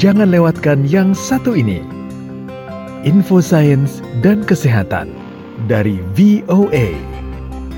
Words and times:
Jangan 0.00 0.32
lewatkan 0.32 0.88
yang 0.88 1.12
satu 1.12 1.52
ini. 1.52 1.84
Info 3.04 3.44
Sains 3.44 4.00
dan 4.24 4.40
Kesehatan 4.48 5.12
dari 5.68 6.00
VOA 6.16 6.96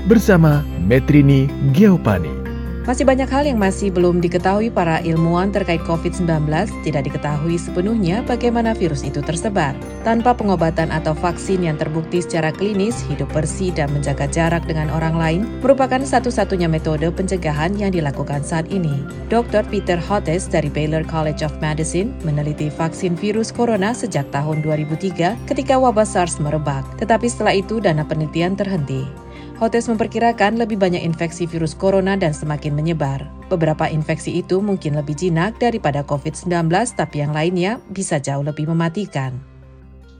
bersama 0.07 0.63
Metrini 0.87 1.51
Geopani. 1.75 2.42
Masih 2.83 3.07
banyak 3.07 3.31
hal 3.31 3.47
yang 3.47 3.63
masih 3.63 3.95
belum 3.95 4.19
diketahui 4.19 4.67
para 4.67 4.99
ilmuwan 5.07 5.55
terkait 5.55 5.79
COVID-19, 5.87 6.51
tidak 6.83 7.07
diketahui 7.07 7.55
sepenuhnya 7.55 8.19
bagaimana 8.27 8.75
virus 8.75 9.07
itu 9.07 9.23
tersebar. 9.23 9.71
Tanpa 10.03 10.35
pengobatan 10.35 10.91
atau 10.91 11.15
vaksin 11.15 11.63
yang 11.63 11.79
terbukti 11.79 12.19
secara 12.19 12.51
klinis, 12.51 12.99
hidup 13.07 13.31
bersih 13.31 13.71
dan 13.71 13.87
menjaga 13.95 14.27
jarak 14.27 14.67
dengan 14.67 14.91
orang 14.91 15.15
lain 15.15 15.41
merupakan 15.63 16.03
satu-satunya 16.03 16.67
metode 16.67 17.07
pencegahan 17.07 17.71
yang 17.79 17.95
dilakukan 17.95 18.43
saat 18.43 18.67
ini. 18.67 18.99
Dr. 19.31 19.63
Peter 19.71 19.95
Hottes 19.95 20.51
dari 20.51 20.67
Baylor 20.67 21.07
College 21.07 21.47
of 21.47 21.55
Medicine 21.63 22.11
meneliti 22.27 22.67
vaksin 22.67 23.15
virus 23.15 23.55
corona 23.55 23.95
sejak 23.95 24.27
tahun 24.35 24.59
2003 24.59 25.47
ketika 25.47 25.79
wabah 25.79 26.03
SARS 26.03 26.35
merebak, 26.43 26.83
tetapi 26.99 27.31
setelah 27.31 27.55
itu 27.55 27.79
dana 27.79 28.03
penelitian 28.03 28.59
terhenti. 28.59 29.22
Hotes 29.61 29.85
memperkirakan 29.85 30.57
lebih 30.57 30.81
banyak 30.81 31.05
infeksi 31.05 31.45
virus 31.45 31.77
corona 31.77 32.17
dan 32.17 32.33
semakin 32.33 32.73
menyebar. 32.73 33.21
Beberapa 33.53 33.85
infeksi 33.85 34.41
itu 34.41 34.57
mungkin 34.57 34.97
lebih 34.97 35.13
jinak 35.13 35.61
daripada 35.61 36.01
COVID-19, 36.01 36.73
tapi 36.97 37.21
yang 37.21 37.37
lainnya 37.37 37.77
bisa 37.93 38.17
jauh 38.17 38.41
lebih 38.41 38.65
mematikan. 38.65 39.37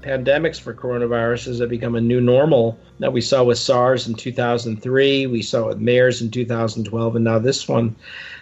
Pandemics 0.05 0.59
for 0.59 0.75
coronaviruses 0.75 1.63
have 1.63 1.71
become 1.71 1.95
a 1.95 2.03
new 2.03 2.19
normal 2.19 2.77
that 2.99 3.09
we 3.09 3.23
saw 3.23 3.41
with 3.41 3.57
SARS 3.57 4.05
in 4.05 4.13
2003, 4.13 5.25
we 5.31 5.41
saw 5.41 5.71
with 5.71 5.79
MERS 5.79 6.21
in 6.21 6.29
2012, 6.29 6.85
and 7.15 7.25
now 7.25 7.39
this 7.39 7.65
one. 7.65 7.95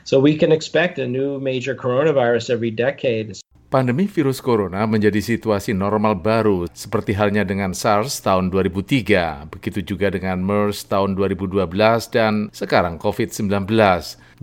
So 0.04 0.20
we 0.20 0.36
can 0.36 0.52
expect 0.52 1.00
a 1.00 1.08
new 1.08 1.40
major 1.40 1.78
coronavirus 1.78 2.50
every 2.50 2.74
decade. 2.74 3.38
Pandemi 3.72 4.04
virus 4.04 4.44
corona 4.44 4.84
menjadi 4.84 5.24
situasi 5.24 5.72
normal 5.72 6.20
baru 6.20 6.68
seperti 6.76 7.16
halnya 7.16 7.48
dengan 7.48 7.72
SARS 7.72 8.20
tahun 8.20 8.52
2003, 8.52 9.48
begitu 9.48 9.96
juga 9.96 10.12
dengan 10.12 10.44
MERS 10.44 10.92
tahun 10.92 11.16
2012 11.16 11.72
dan 12.12 12.52
sekarang 12.52 13.00
COVID-19. 13.00 13.48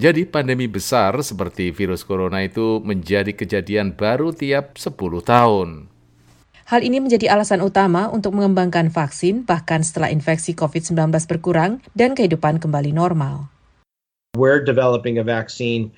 Jadi 0.01 0.25
pandemi 0.25 0.65
besar 0.65 1.12
seperti 1.21 1.77
virus 1.77 2.09
corona 2.09 2.41
itu 2.41 2.81
menjadi 2.81 3.37
kejadian 3.37 3.93
baru 3.93 4.33
tiap 4.33 4.81
10 4.81 4.97
tahun. 5.21 5.93
Hal 6.73 6.81
ini 6.81 6.97
menjadi 6.97 7.29
alasan 7.29 7.61
utama 7.61 8.09
untuk 8.09 8.33
mengembangkan 8.33 8.89
vaksin 8.89 9.45
bahkan 9.45 9.84
setelah 9.84 10.09
infeksi 10.09 10.56
COVID-19 10.56 11.12
berkurang 11.29 11.84
dan 11.93 12.17
kehidupan 12.17 12.65
kembali 12.65 12.97
normal. 12.97 13.53
We're 14.41 14.65
developing 14.65 15.21
a 15.21 15.25
vaccine 15.25 15.93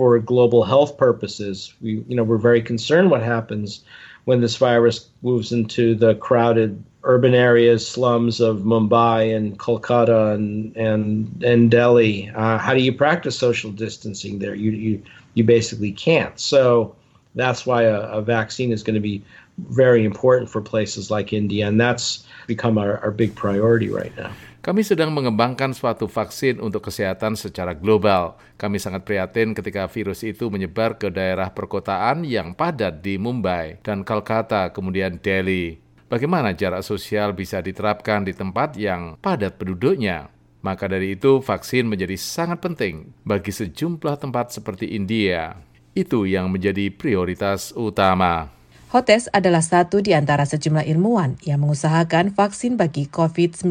for 0.00 0.18
global 0.18 0.64
health 0.64 0.96
purposes. 0.96 1.74
We, 1.82 2.02
you 2.08 2.16
know, 2.16 2.24
we're 2.24 2.38
very 2.38 2.62
concerned 2.62 3.10
what 3.10 3.22
happens 3.22 3.84
when 4.24 4.40
this 4.40 4.56
virus 4.56 5.10
moves 5.20 5.52
into 5.52 5.94
the 5.94 6.14
crowded 6.14 6.82
urban 7.02 7.34
areas, 7.34 7.86
slums 7.86 8.40
of 8.40 8.60
Mumbai 8.60 9.36
and 9.36 9.58
Kolkata 9.58 10.34
and 10.34 10.74
and 10.74 11.44
and 11.44 11.70
Delhi. 11.70 12.30
Uh, 12.34 12.56
how 12.56 12.72
do 12.72 12.80
you 12.80 12.94
practice 12.94 13.38
social 13.38 13.70
distancing 13.70 14.38
there? 14.38 14.54
You 14.54 14.70
you 14.70 15.02
you 15.34 15.44
basically 15.44 15.92
can't. 15.92 16.40
So 16.40 16.96
that's 17.34 17.66
why 17.66 17.82
a, 17.82 18.00
a 18.00 18.22
vaccine 18.22 18.72
is 18.72 18.82
going 18.82 18.94
to 18.94 19.00
be 19.00 19.22
very 19.58 20.06
important 20.06 20.48
for 20.48 20.62
places 20.62 21.10
like 21.10 21.34
India, 21.34 21.68
and 21.68 21.78
that's 21.78 22.24
become 22.46 22.78
our, 22.78 22.96
our 23.00 23.10
big 23.10 23.34
priority 23.34 23.90
right 23.90 24.16
now. 24.16 24.32
Kami 24.60 24.84
sedang 24.84 25.08
mengembangkan 25.16 25.72
suatu 25.72 26.04
vaksin 26.04 26.60
untuk 26.60 26.84
kesehatan 26.84 27.32
secara 27.32 27.72
global. 27.72 28.36
Kami 28.60 28.76
sangat 28.76 29.08
prihatin 29.08 29.56
ketika 29.56 29.88
virus 29.88 30.20
itu 30.20 30.52
menyebar 30.52 31.00
ke 31.00 31.08
daerah 31.08 31.48
perkotaan 31.48 32.28
yang 32.28 32.52
padat 32.52 33.00
di 33.00 33.16
Mumbai 33.16 33.80
dan 33.80 34.04
Kolkata, 34.04 34.68
kemudian 34.68 35.16
Delhi. 35.16 35.80
Bagaimana 36.12 36.52
jarak 36.52 36.84
sosial 36.84 37.32
bisa 37.32 37.64
diterapkan 37.64 38.20
di 38.20 38.36
tempat 38.36 38.76
yang 38.76 39.16
padat 39.24 39.56
penduduknya? 39.56 40.28
Maka 40.60 40.92
dari 40.92 41.16
itu, 41.16 41.40
vaksin 41.40 41.88
menjadi 41.88 42.20
sangat 42.20 42.60
penting 42.60 43.16
bagi 43.24 43.48
sejumlah 43.48 44.20
tempat 44.20 44.52
seperti 44.52 44.92
India. 44.92 45.56
Itu 45.96 46.28
yang 46.28 46.52
menjadi 46.52 46.92
prioritas 46.92 47.72
utama. 47.72 48.59
Hotes 48.90 49.30
adalah 49.30 49.62
satu 49.62 50.02
di 50.02 50.18
antara 50.18 50.42
sejumlah 50.42 50.82
ilmuwan 50.82 51.38
yang 51.46 51.62
mengusahakan 51.62 52.34
vaksin 52.34 52.74
bagi 52.74 53.06
COVID-19, 53.06 53.70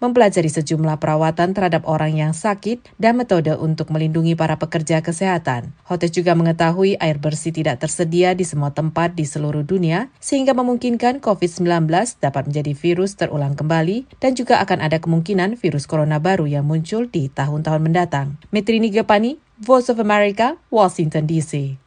mempelajari 0.00 0.48
sejumlah 0.48 0.96
perawatan 0.96 1.52
terhadap 1.52 1.84
orang 1.84 2.16
yang 2.16 2.32
sakit, 2.32 2.80
dan 2.96 3.20
metode 3.20 3.52
untuk 3.52 3.92
melindungi 3.92 4.32
para 4.32 4.56
pekerja 4.56 5.04
kesehatan. 5.04 5.76
Hotes 5.84 6.08
juga 6.08 6.32
mengetahui 6.32 6.96
air 6.96 7.20
bersih 7.20 7.52
tidak 7.52 7.84
tersedia 7.84 8.32
di 8.32 8.48
semua 8.48 8.72
tempat 8.72 9.12
di 9.12 9.28
seluruh 9.28 9.60
dunia, 9.60 10.08
sehingga 10.24 10.56
memungkinkan 10.56 11.20
COVID-19 11.20 11.92
dapat 12.24 12.48
menjadi 12.48 12.72
virus 12.72 13.12
terulang 13.12 13.60
kembali, 13.60 14.08
dan 14.24 14.32
juga 14.32 14.64
akan 14.64 14.80
ada 14.80 14.96
kemungkinan 15.04 15.60
virus 15.60 15.84
corona 15.84 16.16
baru 16.16 16.48
yang 16.48 16.64
muncul 16.64 17.04
di 17.04 17.28
tahun-tahun 17.28 17.84
mendatang. 17.84 18.40
Metrini 18.56 18.88
Gepani, 18.88 19.36
Voice 19.60 19.92
of 19.92 20.00
America, 20.00 20.56
Washington 20.72 21.28
DC. 21.28 21.85